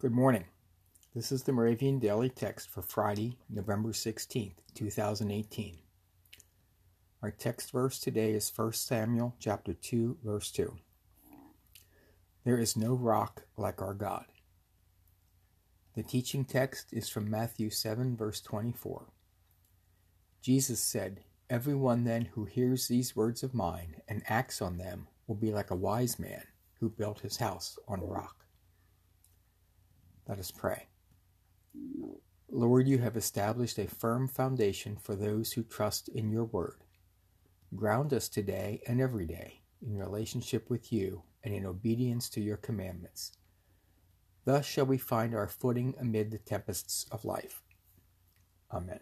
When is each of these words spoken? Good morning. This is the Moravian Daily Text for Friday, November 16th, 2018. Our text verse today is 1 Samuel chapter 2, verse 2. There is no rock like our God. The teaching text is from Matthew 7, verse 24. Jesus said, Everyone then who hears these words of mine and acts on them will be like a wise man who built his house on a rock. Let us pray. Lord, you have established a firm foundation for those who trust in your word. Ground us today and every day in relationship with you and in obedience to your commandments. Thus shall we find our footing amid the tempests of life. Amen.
Good 0.00 0.12
morning. 0.12 0.44
This 1.12 1.32
is 1.32 1.42
the 1.42 1.50
Moravian 1.50 1.98
Daily 1.98 2.28
Text 2.28 2.70
for 2.70 2.82
Friday, 2.82 3.36
November 3.50 3.88
16th, 3.88 4.58
2018. 4.72 5.78
Our 7.20 7.32
text 7.32 7.72
verse 7.72 7.98
today 7.98 8.30
is 8.30 8.52
1 8.54 8.74
Samuel 8.74 9.34
chapter 9.40 9.74
2, 9.74 10.18
verse 10.22 10.52
2. 10.52 10.76
There 12.44 12.58
is 12.60 12.76
no 12.76 12.94
rock 12.94 13.42
like 13.56 13.82
our 13.82 13.92
God. 13.92 14.26
The 15.96 16.04
teaching 16.04 16.44
text 16.44 16.92
is 16.92 17.08
from 17.08 17.28
Matthew 17.28 17.68
7, 17.68 18.16
verse 18.16 18.40
24. 18.40 19.06
Jesus 20.40 20.78
said, 20.78 21.24
Everyone 21.50 22.04
then 22.04 22.26
who 22.26 22.44
hears 22.44 22.86
these 22.86 23.16
words 23.16 23.42
of 23.42 23.52
mine 23.52 23.96
and 24.06 24.22
acts 24.28 24.62
on 24.62 24.78
them 24.78 25.08
will 25.26 25.34
be 25.34 25.50
like 25.50 25.72
a 25.72 25.74
wise 25.74 26.20
man 26.20 26.44
who 26.78 26.88
built 26.88 27.18
his 27.18 27.38
house 27.38 27.76
on 27.88 27.98
a 27.98 28.04
rock. 28.04 28.44
Let 30.28 30.38
us 30.38 30.50
pray. 30.50 30.86
Lord, 32.50 32.86
you 32.86 32.98
have 32.98 33.16
established 33.16 33.78
a 33.78 33.86
firm 33.86 34.28
foundation 34.28 34.96
for 34.96 35.16
those 35.16 35.52
who 35.52 35.62
trust 35.62 36.08
in 36.08 36.30
your 36.30 36.44
word. 36.44 36.84
Ground 37.74 38.12
us 38.12 38.28
today 38.28 38.82
and 38.86 39.00
every 39.00 39.26
day 39.26 39.62
in 39.84 39.96
relationship 39.96 40.68
with 40.68 40.92
you 40.92 41.22
and 41.42 41.54
in 41.54 41.64
obedience 41.64 42.28
to 42.30 42.40
your 42.40 42.56
commandments. 42.56 43.32
Thus 44.44 44.66
shall 44.66 44.86
we 44.86 44.98
find 44.98 45.34
our 45.34 45.48
footing 45.48 45.94
amid 46.00 46.30
the 46.30 46.38
tempests 46.38 47.06
of 47.10 47.24
life. 47.24 47.62
Amen. 48.72 49.00